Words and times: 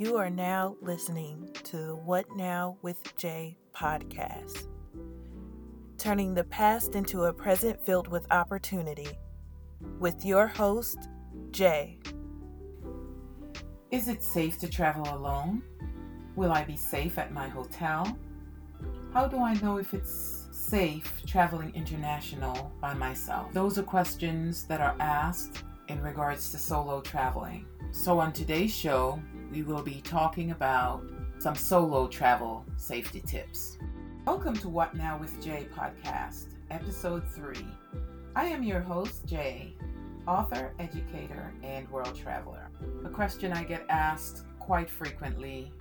You 0.00 0.16
are 0.16 0.30
now 0.30 0.76
listening 0.80 1.50
to 1.64 1.76
the 1.76 1.94
What 1.94 2.24
Now 2.34 2.78
with 2.80 3.14
Jay 3.18 3.58
podcast, 3.76 4.66
turning 5.98 6.32
the 6.32 6.44
past 6.44 6.94
into 6.94 7.24
a 7.24 7.32
present 7.34 7.78
filled 7.84 8.08
with 8.08 8.26
opportunity 8.32 9.10
with 9.98 10.24
your 10.24 10.46
host, 10.46 11.10
Jay. 11.50 11.98
Is 13.90 14.08
it 14.08 14.22
safe 14.22 14.58
to 14.60 14.68
travel 14.68 15.06
alone? 15.14 15.62
Will 16.34 16.50
I 16.50 16.64
be 16.64 16.76
safe 16.76 17.18
at 17.18 17.34
my 17.34 17.48
hotel? 17.48 18.16
How 19.12 19.26
do 19.26 19.36
I 19.36 19.52
know 19.60 19.76
if 19.76 19.92
it's 19.92 20.48
safe 20.50 21.12
traveling 21.26 21.74
international 21.74 22.72
by 22.80 22.94
myself? 22.94 23.52
Those 23.52 23.76
are 23.76 23.82
questions 23.82 24.64
that 24.64 24.80
are 24.80 24.96
asked 24.98 25.62
in 25.88 26.00
regards 26.00 26.50
to 26.52 26.58
solo 26.58 27.02
traveling. 27.02 27.66
So, 27.92 28.18
on 28.18 28.32
today's 28.32 28.74
show, 28.74 29.20
we 29.50 29.62
will 29.62 29.82
be 29.82 30.00
talking 30.02 30.52
about 30.52 31.02
some 31.38 31.56
solo 31.56 32.06
travel 32.06 32.64
safety 32.76 33.20
tips. 33.20 33.78
Welcome 34.24 34.54
to 34.58 34.68
What 34.68 34.94
Now 34.94 35.18
with 35.18 35.42
Jay 35.42 35.66
podcast, 35.76 36.54
episode 36.70 37.24
3. 37.34 37.56
I 38.36 38.44
am 38.44 38.62
your 38.62 38.78
host, 38.78 39.26
Jay, 39.26 39.74
author, 40.28 40.72
educator, 40.78 41.52
and 41.64 41.90
world 41.90 42.14
traveler. 42.14 42.70
A 43.04 43.08
question 43.08 43.52
I 43.52 43.64
get 43.64 43.84
asked 43.88 44.44
quite 44.60 44.88
frequently. 44.88 45.72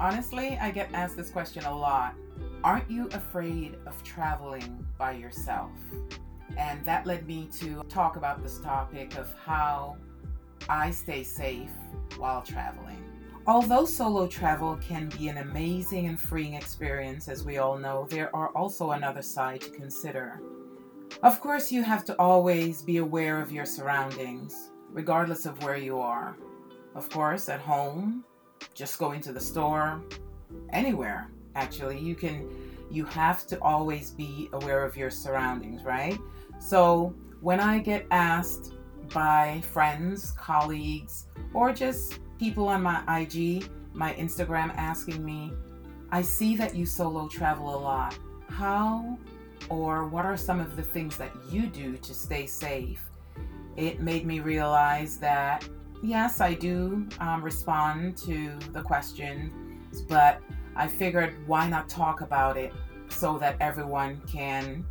Honestly, 0.00 0.58
I 0.60 0.72
get 0.72 0.92
asked 0.92 1.16
this 1.16 1.30
question 1.30 1.64
a 1.64 1.76
lot. 1.76 2.16
Aren't 2.64 2.90
you 2.90 3.06
afraid 3.12 3.76
of 3.86 4.02
traveling 4.02 4.84
by 4.98 5.12
yourself? 5.12 5.70
And 6.56 6.84
that 6.84 7.06
led 7.06 7.24
me 7.24 7.48
to 7.60 7.84
talk 7.88 8.16
about 8.16 8.42
this 8.42 8.58
topic 8.58 9.16
of 9.16 9.32
how 9.44 9.96
I 10.68 10.90
stay 10.90 11.22
safe 11.22 11.70
while 12.16 12.42
traveling. 12.42 13.02
Although 13.46 13.84
solo 13.84 14.26
travel 14.26 14.76
can 14.76 15.08
be 15.08 15.28
an 15.28 15.38
amazing 15.38 16.06
and 16.06 16.20
freeing 16.20 16.54
experience, 16.54 17.28
as 17.28 17.44
we 17.44 17.58
all 17.58 17.78
know, 17.78 18.06
there 18.10 18.34
are 18.34 18.48
also 18.48 18.90
another 18.90 19.22
side 19.22 19.60
to 19.60 19.70
consider. 19.70 20.40
Of 21.22 21.40
course, 21.40 21.70
you 21.70 21.84
have 21.84 22.04
to 22.06 22.18
always 22.18 22.82
be 22.82 22.96
aware 22.96 23.40
of 23.40 23.52
your 23.52 23.64
surroundings, 23.64 24.70
regardless 24.90 25.46
of 25.46 25.62
where 25.62 25.76
you 25.76 26.00
are. 26.00 26.36
Of 26.96 27.08
course, 27.08 27.48
at 27.48 27.60
home, 27.60 28.24
just 28.74 28.98
going 28.98 29.20
to 29.20 29.32
the 29.32 29.40
store, 29.40 30.02
anywhere, 30.72 31.30
actually, 31.54 31.98
you 31.98 32.16
can 32.16 32.50
you 32.90 33.04
have 33.04 33.46
to 33.48 33.60
always 33.62 34.10
be 34.10 34.48
aware 34.52 34.84
of 34.84 34.96
your 34.96 35.10
surroundings, 35.10 35.82
right? 35.82 36.18
So, 36.58 37.14
when 37.40 37.60
I 37.60 37.78
get 37.78 38.06
asked 38.10 38.75
by 39.12 39.62
friends, 39.72 40.32
colleagues, 40.32 41.26
or 41.54 41.72
just 41.72 42.18
people 42.38 42.68
on 42.68 42.82
my 42.82 43.02
IG, 43.20 43.68
my 43.94 44.14
Instagram 44.14 44.74
asking 44.76 45.24
me, 45.24 45.52
I 46.10 46.22
see 46.22 46.56
that 46.56 46.74
you 46.74 46.86
solo 46.86 47.28
travel 47.28 47.74
a 47.74 47.78
lot. 47.78 48.18
How 48.48 49.18
or 49.68 50.06
what 50.06 50.24
are 50.24 50.36
some 50.36 50.60
of 50.60 50.76
the 50.76 50.82
things 50.82 51.16
that 51.16 51.32
you 51.50 51.66
do 51.66 51.96
to 51.96 52.14
stay 52.14 52.46
safe? 52.46 53.04
It 53.76 54.00
made 54.00 54.26
me 54.26 54.40
realize 54.40 55.18
that 55.18 55.68
yes, 56.02 56.40
I 56.40 56.54
do 56.54 57.06
um, 57.20 57.42
respond 57.42 58.16
to 58.18 58.56
the 58.72 58.82
questions, 58.82 60.02
but 60.02 60.40
I 60.74 60.86
figured 60.86 61.34
why 61.46 61.68
not 61.68 61.88
talk 61.88 62.20
about 62.20 62.56
it 62.56 62.72
so 63.08 63.38
that 63.38 63.56
everyone 63.60 64.20
can 64.30 64.84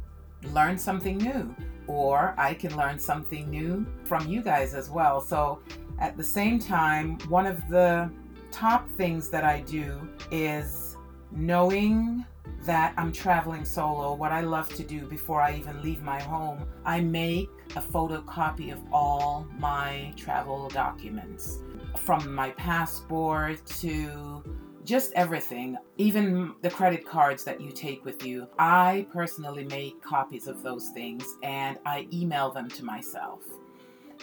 learn 0.54 0.78
something 0.78 1.18
new 1.18 1.56
or 1.88 2.34
I 2.38 2.54
can 2.54 2.76
learn 2.76 3.00
something 3.00 3.50
new 3.50 3.86
from 4.06 4.28
you 4.28 4.42
guys 4.42 4.74
as 4.74 4.90
well. 4.90 5.22
So, 5.22 5.62
at 6.00 6.18
the 6.18 6.24
same 6.24 6.60
time, 6.60 7.18
one 7.30 7.46
of 7.46 7.68
the 7.70 8.10
top 8.52 8.90
things 8.92 9.30
that 9.30 9.44
I 9.44 9.62
do 9.62 10.08
is 10.32 10.98
knowing 11.32 12.26
that 12.66 12.94
I'm 12.98 13.12
traveling 13.12 13.66
solo. 13.66 14.14
What 14.14 14.32
I 14.32 14.42
love 14.42 14.70
to 14.76 14.84
do 14.84 15.06
before 15.08 15.42
I 15.42 15.56
even 15.56 15.82
leave 15.82 16.02
my 16.02 16.22
home, 16.22 16.66
I 16.86 17.02
make 17.02 17.50
a 17.76 17.82
photocopy 17.82 18.72
of 18.72 18.80
all 18.92 19.48
my 19.58 20.14
travel 20.16 20.70
documents 20.70 21.60
from 21.98 22.34
my 22.34 22.52
passport 22.52 23.66
to 23.66 24.44
just 24.86 25.12
everything, 25.14 25.78
even 25.98 26.54
the 26.62 26.70
credit 26.70 27.06
cards 27.06 27.44
that 27.44 27.60
you 27.60 27.72
take 27.72 28.06
with 28.06 28.26
you. 28.26 28.48
I 28.60 29.08
personally 29.12 29.66
make 29.66 30.02
copies 30.02 30.48
of 30.48 30.64
those 30.64 30.90
things 30.90 31.26
and 31.44 31.78
I 31.86 32.08
email 32.14 32.52
them 32.52 32.70
to 32.70 32.86
myself. 32.86 33.42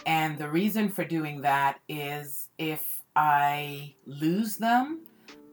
And 0.06 0.38
the 0.38 0.48
reason 0.48 0.88
for 0.88 1.04
doing 1.04 1.40
that 1.42 1.78
is 1.88 2.48
if 2.58 3.02
I 3.14 3.94
lose 4.06 4.56
them, 4.56 5.00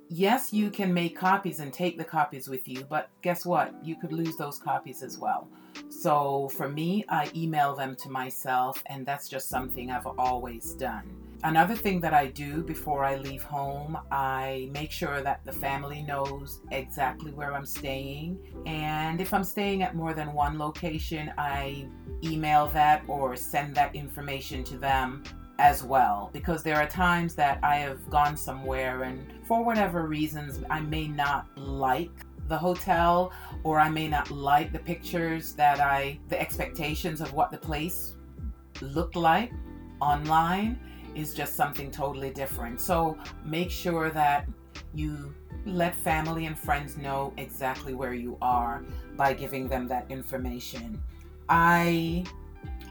yes, 0.10 0.54
you 0.54 0.70
can 0.70 0.94
make 0.94 1.18
copies 1.18 1.60
and 1.60 1.74
take 1.74 1.98
the 1.98 2.04
copies 2.04 2.48
with 2.48 2.68
you, 2.68 2.86
but 2.90 3.10
guess 3.22 3.46
what? 3.46 3.74
You 3.84 3.96
could 3.96 4.14
lose 4.14 4.36
those 4.38 4.58
copies 4.58 5.04
as 5.04 5.18
well. 5.18 5.48
So 5.90 6.50
for 6.50 6.70
me, 6.70 7.06
I 7.10 7.30
email 7.36 7.76
them 7.76 7.96
to 7.98 8.10
myself, 8.10 8.82
and 8.88 9.06
that's 9.06 9.30
just 9.30 9.50
something 9.50 9.92
I've 9.92 10.08
always 10.18 10.74
done. 10.74 11.29
Another 11.44 11.74
thing 11.74 12.02
that 12.02 12.14
I 12.14 12.28
do 12.28 12.64
before 12.64 13.06
I 13.06 13.16
leave 13.16 13.44
home, 13.44 13.98
I 14.12 14.70
make 14.74 14.92
sure 14.92 15.22
that 15.22 15.40
the 15.46 15.54
family 15.54 16.02
knows 16.02 16.60
exactly 16.72 17.32
where 17.32 17.54
I'm 17.54 17.66
staying. 17.66 18.38
And 18.66 19.22
if 19.22 19.34
I'm 19.34 19.46
staying 19.46 19.82
at 19.82 19.96
more 19.96 20.14
than 20.14 20.34
one 20.34 20.58
location, 20.58 21.32
I 21.38 21.88
email 22.26 22.68
that 22.68 23.04
or 23.08 23.38
send 23.38 23.74
that 23.76 23.96
information 23.96 24.66
to 24.66 24.78
them 24.78 25.24
as 25.60 25.82
well. 25.82 26.30
Because 26.34 26.62
there 26.62 26.76
are 26.76 26.88
times 26.88 27.36
that 27.36 27.60
I 27.64 27.78
have 27.78 28.10
gone 28.10 28.36
somewhere 28.36 29.04
and 29.04 29.26
for 29.46 29.64
whatever 29.64 30.08
reasons, 30.08 30.62
I 30.70 30.82
may 30.82 31.08
not 31.08 31.48
like 31.58 32.12
the 32.50 32.58
hotel 32.58 33.32
or 33.64 33.80
I 33.80 33.88
may 33.88 34.10
not 34.10 34.30
like 34.30 34.74
the 34.74 34.80
pictures 34.80 35.54
that 35.54 35.80
I, 35.80 36.20
the 36.28 36.40
expectations 36.40 37.22
of 37.22 37.32
what 37.32 37.50
the 37.50 37.58
place 37.58 38.16
looked 38.82 39.16
like 39.16 39.54
online 40.02 40.80
is 41.16 41.34
just 41.34 41.56
something 41.56 41.92
totally 41.92 42.32
different. 42.32 42.80
So 42.80 43.18
make 43.46 43.72
sure 43.72 44.10
that 44.12 44.48
you 44.94 45.34
let 45.66 45.96
family 45.96 46.46
and 46.46 46.58
friends 46.58 46.98
know 46.98 47.34
exactly 47.38 47.94
where 47.94 48.14
you 48.14 48.38
are 48.42 48.84
by 49.16 49.34
giving 49.34 49.68
them 49.68 49.88
that 49.88 50.06
information. 50.10 51.02
I 51.48 52.26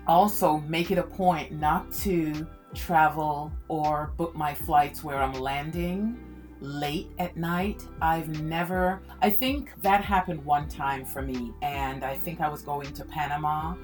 also 0.06 0.58
make 0.58 0.90
it 0.90 0.98
a 0.98 1.02
point 1.02 1.52
not 1.52 1.90
to 1.92 2.46
travel 2.74 3.52
or 3.68 4.12
book 4.16 4.34
my 4.34 4.54
flights 4.54 5.02
where 5.02 5.16
I'm 5.16 5.32
landing 5.32 6.18
late 6.60 7.10
at 7.18 7.36
night. 7.36 7.86
I've 8.00 8.42
never, 8.42 9.00
I 9.22 9.30
think 9.30 9.70
that 9.82 10.04
happened 10.04 10.44
one 10.44 10.68
time 10.68 11.04
for 11.04 11.22
me, 11.22 11.52
and 11.62 12.04
I 12.04 12.14
think 12.16 12.40
I 12.40 12.48
was 12.48 12.62
going 12.62 12.92
to 12.92 13.04
Panama. 13.04 13.74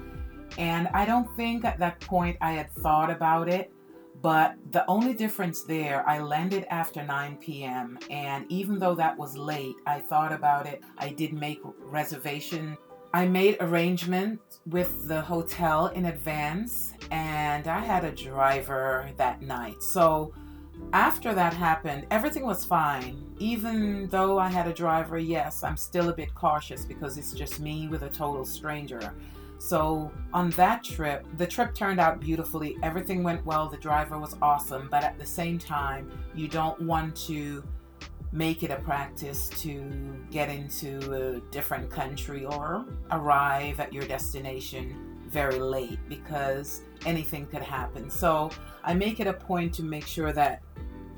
And 0.57 0.87
I 0.93 1.05
don't 1.05 1.33
think 1.35 1.65
at 1.65 1.79
that 1.79 1.99
point 2.01 2.37
I 2.41 2.51
had 2.51 2.71
thought 2.75 3.09
about 3.09 3.49
it. 3.49 3.71
But 4.25 4.55
the 4.71 4.83
only 4.87 5.13
difference 5.13 5.61
there, 5.61 6.03
I 6.09 6.17
landed 6.17 6.65
after 6.71 7.03
9 7.03 7.37
p.m. 7.37 7.99
And 8.09 8.51
even 8.51 8.79
though 8.79 8.95
that 8.95 9.15
was 9.15 9.37
late, 9.37 9.75
I 9.85 9.99
thought 9.99 10.33
about 10.33 10.65
it. 10.65 10.83
I 10.97 11.09
did 11.09 11.31
make 11.31 11.59
reservation. 11.79 12.75
I 13.13 13.27
made 13.27 13.57
arrangements 13.59 14.61
with 14.65 15.07
the 15.07 15.21
hotel 15.21 15.89
in 15.89 16.05
advance 16.05 16.93
and 17.11 17.67
I 17.67 17.81
had 17.81 18.03
a 18.03 18.11
driver 18.11 19.11
that 19.17 19.43
night. 19.43 19.83
So 19.83 20.33
after 20.91 21.35
that 21.35 21.53
happened, 21.53 22.07
everything 22.09 22.47
was 22.47 22.65
fine. 22.65 23.23
Even 23.37 24.07
though 24.07 24.39
I 24.39 24.49
had 24.49 24.67
a 24.67 24.73
driver, 24.73 25.19
yes, 25.19 25.63
I'm 25.63 25.77
still 25.77 26.09
a 26.09 26.13
bit 26.13 26.33
cautious 26.33 26.83
because 26.83 27.19
it's 27.19 27.31
just 27.31 27.59
me 27.59 27.87
with 27.89 28.01
a 28.01 28.09
total 28.09 28.43
stranger. 28.43 29.13
So 29.57 30.11
on 30.33 30.49
that 30.51 30.83
trip, 30.83 31.25
the 31.37 31.47
trip 31.47 31.73
turned 31.73 31.99
out 31.99 32.19
beautifully. 32.19 32.77
Everything 32.83 33.23
went 33.23 33.45
well. 33.45 33.67
The 33.67 33.77
driver 33.77 34.19
was 34.19 34.35
awesome. 34.41 34.87
But 34.91 35.03
at 35.03 35.17
the 35.17 35.25
same 35.25 35.57
time, 35.57 36.11
you 36.35 36.47
don't 36.47 36.79
want 36.81 37.15
to 37.27 37.63
make 38.31 38.63
it 38.63 38.71
a 38.71 38.75
practice 38.77 39.49
to 39.61 40.17
get 40.29 40.49
into 40.49 40.99
a 41.13 41.39
different 41.51 41.89
country 41.89 42.45
or 42.45 42.85
arrive 43.11 43.79
at 43.79 43.93
your 43.93 44.05
destination 44.05 45.15
very 45.27 45.59
late 45.59 45.99
because 46.09 46.81
anything 47.05 47.45
could 47.47 47.61
happen. 47.61 48.09
So 48.09 48.51
I 48.83 48.93
make 48.93 49.19
it 49.19 49.27
a 49.27 49.33
point 49.33 49.73
to 49.75 49.83
make 49.83 50.05
sure 50.05 50.33
that 50.33 50.61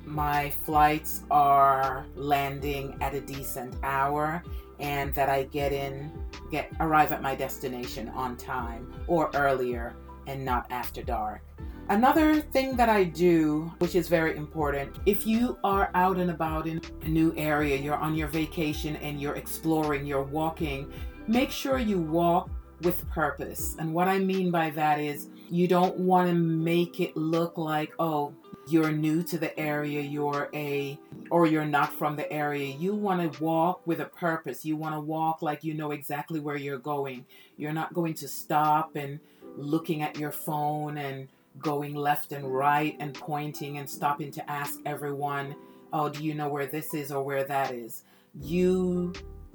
my 0.06 0.50
flights 0.50 1.24
are 1.30 2.06
landing 2.16 2.98
at 3.02 3.14
a 3.14 3.20
decent 3.20 3.76
hour 3.84 4.42
and 4.80 5.14
that 5.14 5.30
I 5.30 5.44
get 5.44 5.72
in, 5.72 6.12
get 6.52 6.72
arrive 6.80 7.12
at 7.12 7.22
my 7.22 7.36
destination 7.36 8.10
on 8.10 8.38
time 8.38 8.94
or 9.08 9.32
earlier 9.34 9.96
and 10.28 10.44
not 10.44 10.68
after 10.72 11.02
dark. 11.02 11.42
Another 11.90 12.42
thing 12.42 12.76
that 12.76 12.90
I 12.90 13.06
do, 13.06 13.72
which 13.80 13.96
is 13.96 14.10
very 14.10 14.36
important, 14.36 14.98
if 15.06 15.26
you 15.26 15.58
are 15.64 15.90
out 15.96 16.18
and 16.18 16.30
about 16.30 16.68
in 16.68 16.82
a 17.04 17.08
new 17.08 17.34
area, 17.38 17.78
you're 17.78 17.96
on 17.96 18.14
your 18.14 18.28
vacation 18.28 18.98
and 18.98 19.22
you're 19.22 19.36
exploring, 19.36 20.06
you're 20.06 20.24
walking, 20.24 20.92
make 21.28 21.50
sure 21.50 21.78
you 21.78 21.98
walk 21.98 22.50
with 22.82 23.10
purpose. 23.10 23.78
And 23.80 23.94
what 23.94 24.10
I 24.10 24.20
mean 24.20 24.52
by 24.52 24.70
that 24.72 25.00
is 25.00 25.30
you 25.50 25.68
don't 25.68 25.98
want 25.98 26.28
to 26.28 26.34
make 26.34 27.00
it 27.00 27.16
look 27.16 27.58
like, 27.58 27.94
oh, 28.00 28.34
you're 28.68 28.92
new 28.92 29.24
to 29.24 29.38
the 29.38 29.58
area, 29.60 30.02
you're 30.02 30.50
a 30.54 31.00
or 31.30 31.46
you're 31.46 31.66
not 31.66 31.92
from 31.94 32.16
the 32.16 32.32
area, 32.32 32.74
you 32.76 32.94
want 32.94 33.34
to 33.34 33.44
walk 33.44 33.86
with 33.86 34.00
a 34.00 34.06
purpose. 34.06 34.66
You 34.66 34.76
want 34.76 34.96
to 34.96 35.00
walk 35.00 35.42
like 35.42 35.64
you 35.64 35.74
know 35.74 35.92
exactly 35.92 36.40
where 36.40 36.56
you're 36.56 36.78
going. 36.78 37.26
You're 37.58 37.74
not 37.74 37.94
going 37.94 38.14
to 38.16 38.28
stop 38.28 38.96
and 38.96 39.20
looking 39.56 40.02
at 40.02 40.18
your 40.18 40.32
phone 40.32 40.98
and 40.98 41.28
going 41.60 41.96
left 41.96 42.32
and 42.32 42.54
right 42.54 42.96
and 43.00 43.14
pointing 43.14 43.78
and 43.78 43.90
stopping 43.90 44.32
to 44.32 44.50
ask 44.50 44.80
everyone, 44.86 45.56
"Oh, 45.92 46.10
do 46.10 46.24
you 46.24 46.34
know 46.34 46.50
where 46.50 46.68
this 46.68 46.94
is 46.94 47.12
or 47.12 47.24
where 47.24 47.44
that 47.44 47.72
is?" 47.72 48.04
You 48.40 49.14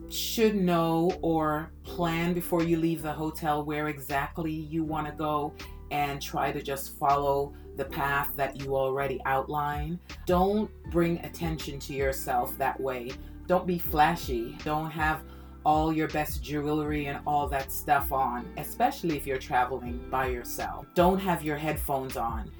should 0.08 0.56
know 0.56 1.16
or 1.22 1.70
plan 1.84 2.34
before 2.34 2.62
you 2.64 2.76
leave 2.76 3.02
the 3.02 3.12
hotel 3.12 3.64
where 3.64 3.88
exactly 3.88 4.52
you 4.52 4.82
want 4.82 5.06
to 5.06 5.12
go 5.12 5.52
and 5.90 6.20
try 6.20 6.50
to 6.50 6.62
just 6.62 6.98
follow 6.98 7.54
the 7.76 7.84
path 7.84 8.30
that 8.36 8.60
you 8.60 8.76
already 8.76 9.20
outline. 9.24 9.98
Don't 10.26 10.70
bring 10.90 11.18
attention 11.20 11.78
to 11.80 11.94
yourself 11.94 12.56
that 12.58 12.78
way. 12.80 13.12
Don't 13.46 13.66
be 13.66 13.78
flashy. 13.78 14.56
Don't 14.64 14.90
have 14.90 15.22
all 15.64 15.92
your 15.92 16.08
best 16.08 16.42
jewelry 16.42 17.06
and 17.06 17.20
all 17.26 17.46
that 17.48 17.70
stuff 17.70 18.12
on, 18.12 18.48
especially 18.56 19.16
if 19.16 19.26
you're 19.26 19.38
traveling 19.38 20.04
by 20.10 20.26
yourself. 20.26 20.86
Don't 20.94 21.18
have 21.18 21.42
your 21.42 21.56
headphones 21.56 22.16
on. 22.16 22.50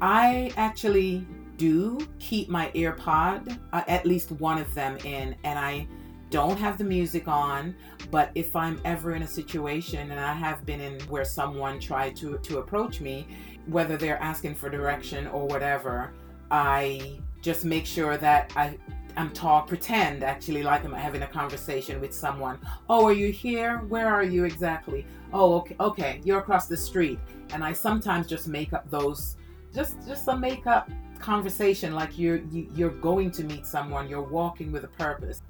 I 0.00 0.52
actually 0.56 1.26
do 1.56 2.06
keep 2.18 2.48
my 2.48 2.70
earpod, 2.74 3.58
uh, 3.72 3.82
at 3.86 4.04
least 4.04 4.32
one 4.32 4.58
of 4.58 4.74
them 4.74 4.98
in, 5.04 5.34
and 5.44 5.58
I 5.58 5.86
don't 6.30 6.58
have 6.58 6.78
the 6.78 6.84
music 6.84 7.28
on, 7.28 7.74
but 8.10 8.30
if 8.34 8.56
I'm 8.56 8.80
ever 8.86 9.14
in 9.14 9.22
a 9.22 9.26
situation 9.26 10.10
and 10.10 10.18
I 10.18 10.32
have 10.32 10.64
been 10.64 10.80
in 10.80 10.98
where 11.02 11.26
someone 11.26 11.78
tried 11.78 12.16
to 12.16 12.38
to 12.38 12.58
approach 12.58 13.00
me, 13.02 13.28
whether 13.66 13.96
they're 13.96 14.22
asking 14.22 14.54
for 14.54 14.68
direction 14.68 15.26
or 15.28 15.46
whatever, 15.46 16.12
I 16.50 17.18
just 17.40 17.64
make 17.64 17.86
sure 17.86 18.16
that 18.16 18.52
I 18.56 18.78
I'm 19.16 19.30
talk 19.32 19.68
pretend 19.68 20.24
actually 20.24 20.62
like 20.62 20.84
I'm 20.84 20.92
having 20.92 21.22
a 21.22 21.26
conversation 21.26 22.00
with 22.00 22.14
someone. 22.14 22.58
Oh, 22.88 23.04
are 23.04 23.12
you 23.12 23.30
here? 23.30 23.78
Where 23.88 24.08
are 24.08 24.22
you 24.22 24.44
exactly? 24.44 25.06
Oh, 25.32 25.54
okay, 25.56 25.76
okay, 25.80 26.20
you're 26.24 26.38
across 26.38 26.66
the 26.66 26.76
street. 26.76 27.18
And 27.52 27.62
I 27.62 27.72
sometimes 27.72 28.26
just 28.26 28.48
make 28.48 28.72
up 28.72 28.90
those 28.90 29.36
just 29.74 30.06
just 30.06 30.28
a 30.28 30.36
make 30.36 30.66
up 30.66 30.90
conversation 31.18 31.94
like 31.94 32.18
you're 32.18 32.38
you, 32.50 32.68
are 32.70 32.76
you 32.76 32.86
are 32.86 32.90
going 32.90 33.30
to 33.32 33.44
meet 33.44 33.66
someone, 33.66 34.08
you're 34.08 34.22
walking 34.22 34.72
with 34.72 34.84
a 34.84 34.88
purpose. 34.88 35.42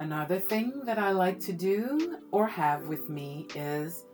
Another 0.00 0.38
thing 0.38 0.82
that 0.84 0.98
I 0.98 1.12
like 1.12 1.38
to 1.40 1.52
do 1.52 2.18
or 2.30 2.46
have 2.46 2.86
with 2.88 3.08
me 3.08 3.46
is 3.54 4.04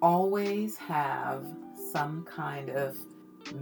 always 0.00 0.76
have 0.76 1.44
some 1.92 2.24
kind 2.24 2.70
of 2.70 2.96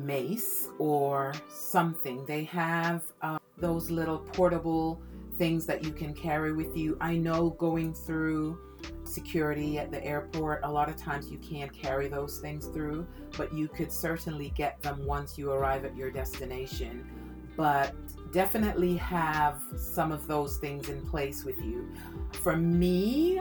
mace 0.05 0.69
or 0.79 1.35
something. 1.49 2.25
They 2.27 2.45
have 2.45 3.03
uh, 3.23 3.39
those 3.59 3.91
little 3.91 4.19
portable 4.19 5.01
things 5.39 5.67
that 5.67 5.85
you 5.85 5.93
can 5.93 6.15
carry 6.15 6.53
with 6.53 6.77
you. 6.77 6.97
I 7.01 7.17
know 7.17 7.51
going 7.51 7.95
through 7.95 8.59
security 9.05 9.79
at 9.79 9.91
the 9.91 10.05
airport, 10.05 10.61
a 10.65 10.71
lot 10.71 10.89
of 10.89 10.97
times 10.97 11.31
you 11.31 11.39
can't 11.39 11.73
carry 11.73 12.09
those 12.09 12.39
things 12.39 12.67
through, 12.67 13.07
but 13.37 13.53
you 13.53 13.69
could 13.69 13.93
certainly 13.93 14.51
get 14.51 14.81
them 14.83 15.05
once 15.05 15.39
you 15.39 15.51
arrive 15.51 15.85
at 15.85 15.97
your 15.97 16.11
destination. 16.11 17.07
But 17.57 17.95
definitely 18.33 18.97
have 18.97 19.63
some 19.77 20.13
of 20.13 20.27
those 20.27 20.59
things 20.59 20.89
in 20.89 21.07
place 21.07 21.45
with 21.45 21.59
you. 21.59 21.89
For 22.33 22.57
me, 22.57 23.41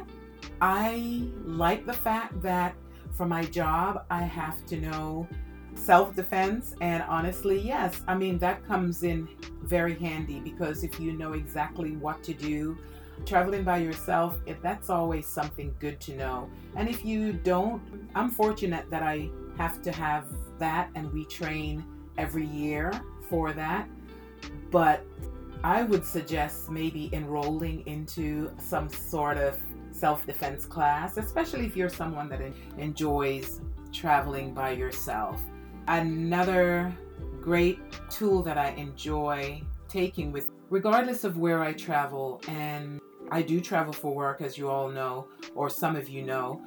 I 0.61 1.27
like 1.43 1.85
the 1.85 1.93
fact 1.93 2.41
that 2.41 2.75
for 3.15 3.25
my 3.25 3.45
job, 3.45 4.05
I 4.09 4.23
have 4.23 4.65
to 4.67 4.77
know 4.77 5.27
self 5.75 6.15
defense. 6.15 6.75
And 6.81 7.03
honestly, 7.03 7.59
yes, 7.59 8.01
I 8.07 8.15
mean, 8.15 8.37
that 8.39 8.65
comes 8.65 9.03
in 9.03 9.27
very 9.63 9.95
handy 9.95 10.39
because 10.39 10.83
if 10.83 10.99
you 10.99 11.13
know 11.13 11.33
exactly 11.33 11.91
what 11.91 12.23
to 12.23 12.33
do, 12.33 12.77
traveling 13.25 13.63
by 13.63 13.77
yourself, 13.77 14.37
if 14.45 14.61
that's 14.61 14.89
always 14.89 15.25
something 15.25 15.73
good 15.79 15.99
to 16.01 16.15
know. 16.15 16.49
And 16.75 16.89
if 16.89 17.05
you 17.05 17.33
don't, 17.33 17.81
I'm 18.13 18.29
fortunate 18.29 18.89
that 18.89 19.03
I 19.03 19.29
have 19.57 19.81
to 19.83 19.91
have 19.91 20.25
that 20.59 20.89
and 20.95 21.11
we 21.13 21.25
train 21.25 21.83
every 22.17 22.45
year 22.45 22.91
for 23.29 23.53
that. 23.53 23.87
But 24.71 25.05
I 25.63 25.83
would 25.83 26.05
suggest 26.05 26.69
maybe 26.69 27.09
enrolling 27.13 27.85
into 27.87 28.51
some 28.59 28.89
sort 28.89 29.37
of 29.37 29.57
self 29.95 30.25
defense 30.25 30.65
class, 30.65 31.17
especially 31.17 31.65
if 31.65 31.75
you're 31.75 31.89
someone 31.89 32.27
that 32.29 32.41
enjoys 32.77 33.61
traveling 33.93 34.53
by 34.53 34.71
yourself. 34.71 35.41
Another 35.87 36.93
great 37.41 37.79
tool 38.09 38.43
that 38.43 38.57
I 38.57 38.69
enjoy 38.71 39.61
taking 39.87 40.31
with, 40.31 40.51
regardless 40.69 41.23
of 41.23 41.37
where 41.37 41.61
I 41.61 41.73
travel, 41.73 42.41
and 42.47 42.99
I 43.31 43.41
do 43.41 43.61
travel 43.61 43.93
for 43.93 44.13
work, 44.13 44.41
as 44.41 44.57
you 44.57 44.69
all 44.69 44.89
know, 44.89 45.27
or 45.55 45.69
some 45.69 45.95
of 45.95 46.09
you 46.09 46.23
know, 46.23 46.61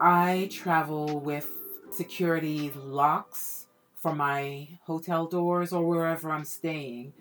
I 0.00 0.48
travel 0.52 1.20
with 1.20 1.48
security 1.90 2.70
locks 2.76 3.66
for 3.96 4.14
my 4.14 4.68
hotel 4.84 5.26
doors 5.26 5.72
or 5.72 5.84
wherever 5.84 6.30
I'm 6.30 6.44
staying. 6.44 7.12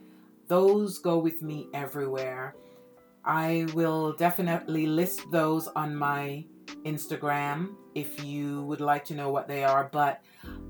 Those 0.47 0.97
go 0.97 1.18
with 1.18 1.41
me 1.41 1.68
everywhere. 1.74 2.56
I 3.25 3.68
will 3.74 4.13
definitely 4.13 4.88
list 4.88 5.30
those 5.31 5.68
on 5.68 5.95
my 5.95 6.45
Instagram 6.86 7.75
if 7.95 8.24
you 8.24 8.63
would 8.63 8.81
like 8.81 9.04
to 9.06 9.16
know 9.16 9.31
what 9.31 9.48
they 9.48 9.63
are. 9.63 9.89
But 9.92 10.21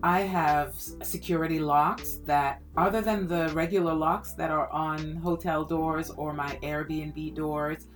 I 0.01 0.21
have 0.21 0.75
security 1.03 1.59
locks 1.59 2.19
that, 2.25 2.61
other 2.77 3.01
than 3.01 3.27
the 3.27 3.49
regular 3.49 3.93
locks 3.93 4.33
that 4.33 4.51
are 4.51 4.69
on 4.69 5.15
hotel 5.17 5.63
doors 5.63 6.09
or 6.09 6.33
my 6.33 6.57
Airbnb 6.63 7.35
doors, 7.35 7.87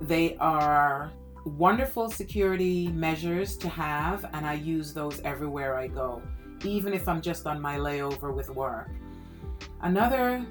they 0.00 0.36
are 0.36 1.12
wonderful 1.44 2.10
security 2.10 2.88
measures 2.88 3.56
to 3.58 3.68
have, 3.68 4.24
and 4.32 4.46
I 4.46 4.54
use 4.54 4.92
those 4.92 5.20
everywhere 5.20 5.76
I 5.76 5.88
go 5.88 6.22
even 6.64 6.92
if 6.92 7.08
I'm 7.08 7.20
just 7.20 7.46
on 7.46 7.60
my 7.60 7.76
layover 7.76 8.34
with 8.34 8.50
work. 8.50 8.90
Another 9.82 10.44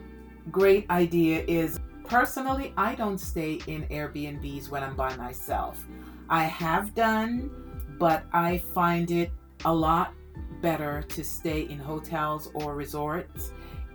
great 0.50 0.90
idea 0.90 1.44
is 1.48 1.80
personally, 2.12 2.74
I 2.76 2.94
don't 2.94 3.18
stay 3.18 3.62
in 3.68 3.84
Airbnbs 3.84 4.70
when 4.70 4.84
I'm 4.84 4.98
by 4.98 5.16
myself. 5.16 5.88
I 6.28 6.44
have 6.44 6.94
done, 6.94 7.50
but 7.98 8.26
I 8.34 8.58
find 8.58 9.10
it 9.12 9.32
a 9.64 9.74
lot 9.74 10.14
better 10.62 11.04
to 11.08 11.24
stay 11.24 11.62
in 11.70 11.80
hotels 11.80 12.52
or 12.54 12.76
resorts. 12.76 13.54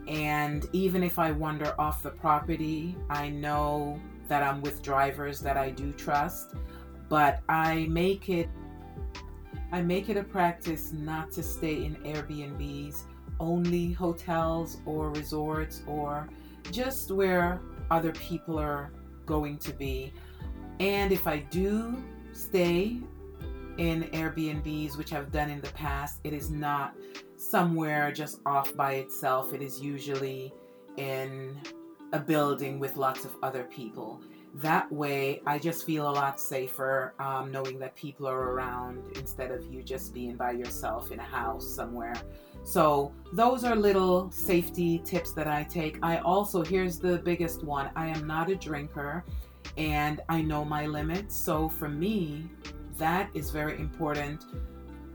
And 0.09 0.67
even 0.73 1.03
if 1.03 1.19
I 1.19 1.31
wander 1.31 1.79
off 1.79 2.03
the 2.03 2.09
property, 2.09 2.97
I 3.11 3.29
know 3.29 4.01
that 4.29 4.43
I'm 4.43 4.63
with 4.63 4.81
drivers 4.81 5.39
that 5.41 5.59
I 5.59 5.69
do 5.69 5.93
trust, 5.93 6.55
but 7.11 7.43
I 7.51 7.87
make 7.91 8.31
it 8.31 8.49
I 9.73 9.83
make 9.83 10.09
it 10.09 10.17
a 10.17 10.23
practice 10.23 10.91
not 10.95 11.33
to 11.33 11.43
stay 11.43 11.85
in 11.85 11.97
Airbnbs, 11.97 13.03
only 13.41 13.93
hotels 13.93 14.79
or 14.87 15.11
resorts 15.11 15.83
or 15.87 16.31
just 16.71 17.11
where 17.11 17.61
other 17.91 18.13
people 18.13 18.59
are 18.59 18.91
going 19.25 19.59
to 19.59 19.73
be. 19.73 20.13
And 20.81 21.13
if 21.13 21.27
I 21.27 21.39
do 21.39 22.03
stay 22.33 22.99
in 23.79 24.05
Airbnbs, 24.05 24.97
which 24.97 25.13
I've 25.13 25.31
done 25.31 25.51
in 25.51 25.61
the 25.61 25.73
past, 25.73 26.21
it 26.25 26.33
is 26.33 26.51
not 26.51 26.95
somewhere 27.37 28.13
just 28.13 28.41
off 28.47 28.75
by 28.77 28.95
itself. 28.95 29.53
It 29.53 29.63
is 29.63 29.81
usually 29.81 30.53
in 30.97 31.61
a 32.13 32.19
building 32.19 32.79
with 32.79 32.97
lots 32.97 33.25
of 33.25 33.37
other 33.43 33.65
people 33.65 34.23
that 34.57 34.91
way 34.91 35.43
i 35.47 35.59
just 35.59 35.85
feel 35.85 36.09
a 36.09 36.13
lot 36.13 36.41
safer 36.41 37.13
um, 37.19 37.53
knowing 37.53 37.79
that 37.79 37.95
people 37.95 38.27
are 38.27 38.53
around 38.53 39.03
instead 39.17 39.51
of 39.51 39.65
you 39.67 39.83
just 39.83 40.15
being 40.15 40.35
by 40.35 40.51
yourself 40.51 41.13
in 41.13 41.19
a 41.19 41.23
house 41.23 41.69
somewhere 41.69 42.15
so 42.67 43.13
those 43.33 43.65
are 43.65 43.77
little 43.77 44.31
safety 44.31 44.99
tips 45.05 45.33
that 45.33 45.47
i 45.47 45.63
take 45.65 45.99
i 46.03 46.19
also 46.19 46.63
here's 46.63 46.99
the 46.99 47.19
biggest 47.19 47.63
one 47.63 47.91
i 47.97 48.07
am 48.07 48.27
not 48.27 48.51
a 48.51 48.57
drinker 48.57 49.25
and 49.77 50.21
i 50.29 50.43
know 50.43 50.65
my 50.65 50.87
limits 50.87 51.35
so 51.35 51.69
for 51.69 51.89
me 51.89 52.45
that 52.99 53.31
is 53.35 53.51
very 53.51 53.79
important 53.79 54.45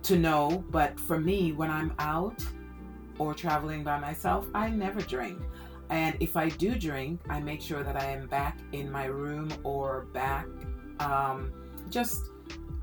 to 0.01 0.17
know 0.17 0.63
but 0.69 0.97
for 0.99 1.19
me 1.19 1.51
when 1.51 1.69
i'm 1.69 1.93
out 1.99 2.43
or 3.19 3.33
traveling 3.33 3.83
by 3.83 3.99
myself 3.99 4.47
i 4.53 4.69
never 4.69 5.01
drink 5.01 5.39
and 5.91 6.15
if 6.21 6.37
I 6.37 6.47
do 6.47 6.73
drink, 6.75 7.19
I 7.29 7.41
make 7.41 7.61
sure 7.61 7.83
that 7.83 7.97
I 7.97 8.05
am 8.05 8.27
back 8.27 8.57
in 8.71 8.89
my 8.89 9.05
room 9.05 9.51
or 9.63 10.07
back 10.13 10.47
um, 11.01 11.51
just 11.89 12.29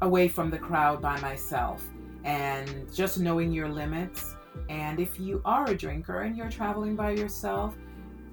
away 0.03 0.29
from 0.29 0.51
the 0.51 0.59
crowd 0.59 1.01
by 1.01 1.19
myself. 1.21 1.83
And 2.25 2.95
just 2.95 3.19
knowing 3.19 3.51
your 3.51 3.71
limits. 3.71 4.35
And 4.69 5.01
if 5.01 5.19
you 5.19 5.41
are 5.45 5.65
a 5.71 5.75
drinker 5.77 6.23
and 6.23 6.37
you're 6.37 6.51
traveling 6.51 6.97
by 6.97 7.13
yourself, 7.13 7.77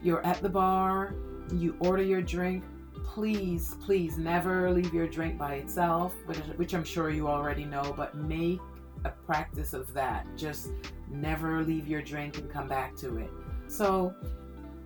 you're 0.01 0.25
at 0.25 0.41
the 0.41 0.50
bar, 0.50 1.15
you 1.53 1.75
order 1.79 2.03
your 2.03 2.22
drink, 2.22 2.63
please, 3.03 3.75
please 3.82 4.17
never 4.17 4.72
leave 4.72 4.94
your 4.94 5.08
drink 5.08 5.38
by 5.38 5.55
itself, 5.55 6.13
which, 6.25 6.38
which 6.58 6.74
I'm 6.74 6.84
sure 6.84 7.10
you 7.10 7.27
already 7.27 7.65
know, 7.65 7.94
but 7.96 8.15
make 8.15 8.60
a 9.03 9.10
practice 9.10 9.74
of 9.74 9.94
that. 9.94 10.25
Just 10.36 10.72
never 11.10 11.63
leave 11.63 11.88
your 11.88 12.01
drink 12.01 12.38
and 12.38 12.50
come 12.50 12.67
back 12.67 12.96
to 12.98 13.17
it 13.17 13.29
So, 13.67 14.13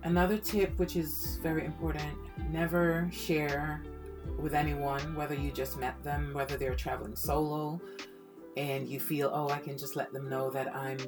another 0.04 0.38
tip, 0.38 0.78
which 0.78 0.96
is 0.96 1.38
very 1.42 1.64
important 1.64 2.16
never 2.50 3.08
share 3.12 3.82
with 4.38 4.54
anyone, 4.54 5.14
whether 5.14 5.34
you 5.34 5.50
just 5.50 5.78
met 5.78 6.02
them, 6.02 6.32
whether 6.32 6.56
they're 6.56 6.74
traveling 6.74 7.14
solo, 7.14 7.80
and 8.56 8.88
you 8.88 9.00
feel, 9.00 9.30
oh, 9.32 9.48
I 9.48 9.58
can 9.58 9.76
just 9.76 9.96
let 9.96 10.12
them 10.12 10.28
know 10.28 10.50
that 10.50 10.74
I'm 10.74 10.98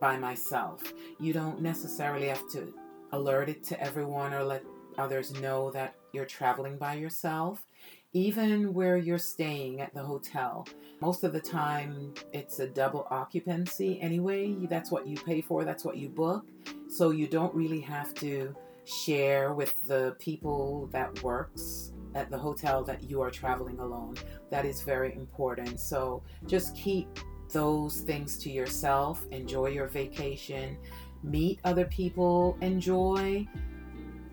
by 0.00 0.16
myself. 0.16 0.92
You 1.20 1.32
don't 1.32 1.60
necessarily 1.60 2.28
have 2.28 2.48
to 2.50 2.72
alert 3.12 3.48
it 3.48 3.64
to 3.64 3.80
everyone 3.80 4.34
or 4.34 4.44
let 4.44 4.64
others 4.98 5.32
know 5.40 5.70
that 5.72 5.94
you're 6.12 6.24
traveling 6.24 6.76
by 6.76 6.94
yourself. 6.94 7.66
Even 8.12 8.72
where 8.72 8.96
you're 8.96 9.18
staying 9.18 9.80
at 9.80 9.92
the 9.92 10.02
hotel, 10.02 10.66
most 11.02 11.22
of 11.22 11.32
the 11.32 11.40
time 11.40 12.14
it's 12.32 12.60
a 12.60 12.66
double 12.66 13.06
occupancy 13.10 14.00
anyway. 14.00 14.54
That's 14.70 14.90
what 14.90 15.06
you 15.06 15.16
pay 15.16 15.42
for, 15.42 15.64
that's 15.64 15.84
what 15.84 15.98
you 15.98 16.08
book. 16.08 16.46
So 16.88 17.10
you 17.10 17.26
don't 17.26 17.54
really 17.54 17.80
have 17.80 18.14
to 18.14 18.54
share 18.84 19.52
with 19.52 19.74
the 19.86 20.16
people 20.18 20.88
that 20.92 21.22
works 21.22 21.92
at 22.14 22.30
the 22.30 22.38
hotel 22.38 22.82
that 22.84 23.02
you 23.02 23.20
are 23.20 23.30
traveling 23.30 23.78
alone. 23.80 24.14
That 24.50 24.64
is 24.64 24.80
very 24.80 25.14
important. 25.14 25.78
So 25.78 26.22
just 26.46 26.74
keep 26.74 27.08
those 27.56 28.00
things 28.02 28.36
to 28.36 28.50
yourself. 28.50 29.24
Enjoy 29.30 29.68
your 29.68 29.86
vacation. 29.86 30.76
Meet 31.22 31.58
other 31.64 31.86
people. 31.86 32.58
Enjoy. 32.60 33.48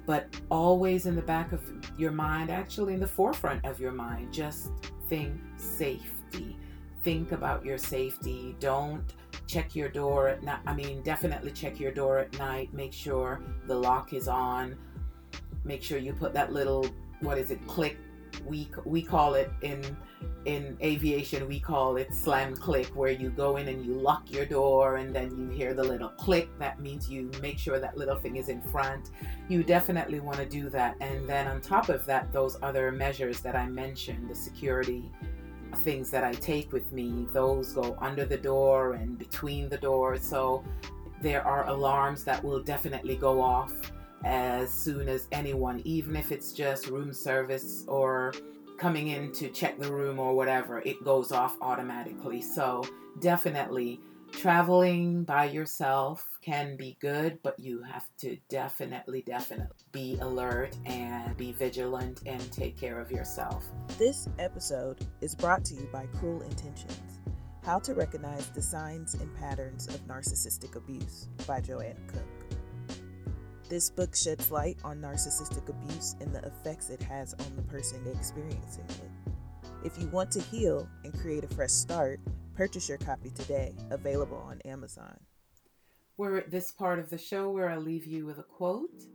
But 0.06 0.28
always 0.52 1.06
in 1.06 1.16
the 1.16 1.22
back 1.22 1.54
of 1.54 1.62
your 1.98 2.12
mind, 2.12 2.50
actually 2.50 2.96
in 2.96 3.00
the 3.00 3.08
forefront 3.08 3.64
of 3.64 3.80
your 3.80 3.94
mind, 3.94 4.34
just 4.34 4.72
think 5.08 5.40
safety. 5.56 6.58
Think 7.06 7.32
about 7.32 7.64
your 7.64 7.78
safety. 7.78 8.58
Don't 8.60 9.06
check 9.48 9.74
your 9.74 9.88
door 9.88 10.28
at 10.28 10.44
night. 10.44 10.60
I 10.68 10.74
mean, 10.74 11.02
definitely 11.02 11.52
check 11.52 11.80
your 11.80 11.94
door 11.94 12.18
at 12.18 12.38
night. 12.38 12.74
Make 12.74 12.92
sure 12.92 13.42
the 13.68 13.76
lock 13.76 14.12
is 14.12 14.28
on. 14.28 14.76
Make 15.64 15.82
sure 15.82 15.98
you 15.98 16.12
put 16.12 16.34
that 16.34 16.52
little, 16.52 16.86
what 17.22 17.38
is 17.38 17.52
it, 17.52 17.66
click 17.68 17.96
we 18.46 18.70
we 18.86 19.02
call 19.02 19.36
it 19.36 19.52
in 19.62 19.82
in 20.46 20.78
aviation 20.82 21.48
we 21.48 21.60
call 21.60 21.96
it 21.98 22.14
slam 22.14 22.54
click 22.56 22.88
where 22.96 23.12
you 23.12 23.30
go 23.30 23.58
in 23.58 23.70
and 23.70 23.86
you 23.86 23.94
lock 23.94 24.30
your 24.30 24.46
door 24.46 24.98
and 24.98 25.16
then 25.16 25.36
you 25.38 25.48
hear 25.50 25.74
the 25.74 25.84
little 25.84 26.10
click. 26.10 26.50
That 26.60 26.82
means 26.82 27.10
you 27.10 27.32
make 27.42 27.58
sure 27.58 27.80
that 27.80 27.98
little 27.98 28.18
thing 28.18 28.36
is 28.36 28.50
in 28.50 28.62
front. 28.62 29.12
You 29.48 29.64
definitely 29.64 30.20
want 30.20 30.38
to 30.38 30.46
do 30.46 30.70
that. 30.70 30.96
And 31.00 31.28
then 31.28 31.48
on 31.48 31.62
top 31.62 31.90
of 31.90 32.06
that 32.06 32.32
those 32.34 32.58
other 32.62 32.92
measures 32.92 33.40
that 33.42 33.56
i 33.56 33.68
mentioned 33.68 34.30
the 34.30 34.36
security 34.36 35.12
things 35.78 36.12
that 36.12 36.24
i 36.24 36.32
take 36.34 36.72
with 36.72 36.92
me 36.92 37.26
those 37.34 37.74
go 37.74 37.98
under 38.00 38.26
the 38.26 38.38
door 38.38 38.94
and 38.94 39.18
between 39.18 39.70
the 39.70 39.78
doors. 39.78 40.24
So 40.24 40.64
there 41.22 41.46
are 41.48 41.68
alarms 41.68 42.26
that 42.26 42.44
will 42.44 42.62
definitely 42.62 43.16
go 43.16 43.42
off 43.42 43.74
as 44.24 44.72
soon 44.72 45.10
as 45.10 45.28
anyone, 45.32 45.82
even 45.84 46.16
if 46.16 46.32
it's 46.32 46.54
just 46.54 46.88
room 46.88 47.14
service 47.14 47.86
or 47.88 48.34
coming 48.78 49.10
in 49.10 49.32
to 49.34 49.50
check 49.50 49.80
the 49.80 49.92
room 49.92 50.20
or 50.20 50.36
whatever, 50.36 50.80
it 50.80 51.04
goes 51.04 51.32
off 51.32 51.58
automatically. 51.62 52.42
So, 52.42 52.84
definitely 53.20 54.00
traveling 54.34 55.24
by 55.24 55.46
yourself 55.46 56.28
can 56.42 56.76
be 56.76 56.98
good, 57.00 57.40
but 57.44 57.58
you 57.60 57.82
have 57.84 58.06
to 58.18 58.38
definitely, 58.50 59.22
definitely 59.22 59.86
be 59.92 60.18
alert 60.20 60.76
and 60.86 61.38
be 61.38 61.52
vigilant 61.54 62.22
and 62.26 62.52
take 62.52 62.78
care 62.78 63.00
of 63.00 63.12
yourself. 63.12 63.66
This 63.98 64.28
episode 64.40 65.06
is 65.22 65.36
brought 65.36 65.64
to 65.66 65.76
you 65.76 65.88
by 65.94 66.08
Cruel 66.18 66.42
Intentions 66.42 67.20
How 67.64 67.80
to 67.80 67.94
Recognize 67.94 68.50
the 68.50 68.62
Signs 68.62 69.14
and 69.14 69.34
Patterns 69.38 69.88
of 69.88 70.06
Narcissistic 70.08 70.76
Abuse 70.76 71.30
by 71.48 71.62
Joanne 71.62 71.96
Cook. 72.08 72.43
This 73.74 73.90
book 73.90 74.16
sheds 74.16 74.52
light 74.52 74.78
on 74.84 75.02
narcissistic 75.02 75.68
abuse 75.68 76.16
and 76.22 76.32
the 76.32 76.46
effects 76.46 76.92
it 76.92 77.02
has 77.02 77.34
on 77.34 77.56
the 77.56 77.64
person 77.64 78.06
experiencing 78.06 78.86
it. 78.88 79.34
If 79.84 79.98
you 79.98 80.06
want 80.10 80.30
to 80.34 80.42
heal 80.42 80.88
and 81.04 81.20
create 81.20 81.44
a 81.44 81.48
fresh 81.48 81.72
start, 81.72 82.20
purchase 82.56 82.88
your 82.88 83.00
copy 83.00 83.32
today, 83.32 83.74
available 83.90 84.38
on 84.38 84.62
Amazon. 84.62 85.20
We're 86.18 86.38
at 86.38 86.52
this 86.52 86.70
part 86.70 87.00
of 87.00 87.10
the 87.10 87.18
show 87.18 87.50
where 87.50 87.68
I 87.68 87.78
leave 87.78 88.06
you 88.06 88.28
with 88.28 88.38
a 88.38 88.44
quote 88.44 89.06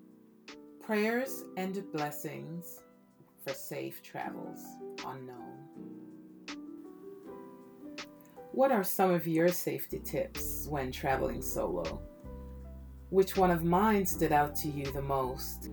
Prayers 0.83 1.45
and 1.57 1.81
blessings 1.93 2.81
for 3.47 3.55
safe 3.55 4.03
travels 4.03 4.59
unknown. 5.07 5.69
What 8.51 8.73
are 8.73 8.83
some 8.83 9.13
of 9.13 9.25
your 9.29 9.51
safety 9.51 10.01
tips 10.01 10.67
when 10.69 10.91
traveling 10.91 11.43
solo? 11.43 12.08
Which 13.11 13.39
one 13.39 13.51
of 13.51 13.65
mine 13.65 14.05
stood 14.05 14.33
out 14.33 14.55
to 14.57 14.69
you 14.69 14.85
the 14.93 15.01
most? 15.01 15.71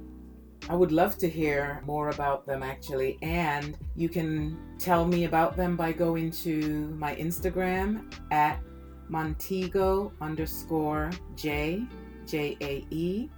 I 0.70 0.76
would 0.76 0.94
love 0.94 1.18
to 1.18 1.30
hear 1.30 1.82
more 1.86 2.10
about 2.10 2.46
them 2.48 2.64
actually, 2.64 3.20
and 3.22 3.78
you 3.96 4.08
can 4.08 4.58
tell 4.80 5.06
me 5.06 5.26
about 5.26 5.58
them 5.58 5.76
by 5.76 5.92
going 5.92 6.32
to 6.32 6.96
my 6.98 7.14
Instagram 7.16 8.12
at 8.32 8.62
Montego 9.10 10.14
underscore 10.22 11.12
J, 11.36 11.84
J 12.26 12.58
A 12.62 12.86
E, 12.90 13.30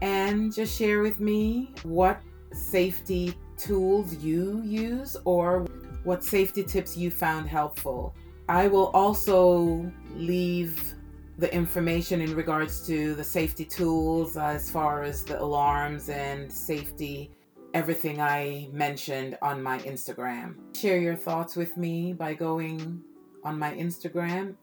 and 0.00 0.54
just 0.54 0.78
share 0.78 1.02
with 1.02 1.18
me 1.18 1.74
what 1.82 2.20
safety 2.52 3.34
tools 3.56 4.14
you 4.14 4.62
use 4.62 5.16
or 5.24 5.66
what 6.04 6.22
safety 6.22 6.62
tips 6.62 6.96
you 6.96 7.10
found 7.10 7.48
helpful. 7.48 8.14
I 8.48 8.68
will 8.68 8.88
also 8.94 9.90
leave 10.14 10.94
the 11.40 11.52
information 11.54 12.20
in 12.20 12.34
regards 12.36 12.86
to 12.86 13.14
the 13.14 13.24
safety 13.24 13.64
tools 13.64 14.36
as 14.36 14.70
far 14.70 15.02
as 15.02 15.24
the 15.24 15.40
alarms 15.40 16.10
and 16.10 16.52
safety 16.52 17.30
everything 17.72 18.20
I 18.20 18.68
mentioned 18.72 19.38
on 19.40 19.62
my 19.62 19.78
Instagram. 19.78 20.56
Share 20.76 20.98
your 20.98 21.16
thoughts 21.16 21.56
with 21.56 21.78
me 21.78 22.12
by 22.12 22.34
going 22.34 23.00
on 23.42 23.58
my 23.58 23.72
Instagram 23.72 24.54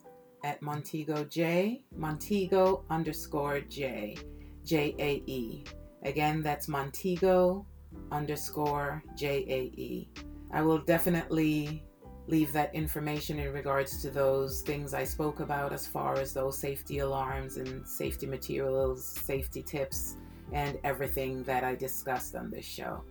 at 0.44 0.62
Montego 0.62 1.24
J, 1.24 1.82
Montego 1.96 2.86
underscore 2.92 3.62
J, 3.62 4.16
J 4.64 4.94
A 5.00 5.24
E. 5.26 5.64
Again, 6.04 6.44
that's 6.44 6.68
Montego 6.68 7.66
underscore 8.12 9.02
J 9.18 9.46
A 9.50 9.82
E. 9.82 10.10
I 10.52 10.62
will 10.62 10.78
definitely 10.78 11.84
leave 12.28 12.52
that 12.54 12.76
information 12.76 13.40
in 13.40 13.54
regards 13.54 14.02
to 14.02 14.10
those 14.10 14.62
things 14.62 14.94
I 14.94 15.04
spoke 15.06 15.40
about 15.40 15.74
as 15.74 15.88
far 15.88 16.16
as 16.16 16.34
those 16.34 16.58
safety 16.58 17.00
alarms 17.00 17.58
and 17.58 17.88
safety 17.88 18.26
materials, 18.26 19.06
safety 19.06 19.64
tips, 19.64 20.18
and 20.52 20.78
everything 20.84 21.44
that 21.44 21.64
I 21.64 21.76
discussed 21.76 22.36
on 22.36 22.52
this 22.52 22.66
show. 22.66 23.04